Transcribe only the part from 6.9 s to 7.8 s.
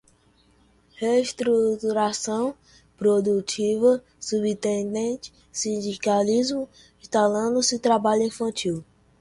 instalando-se,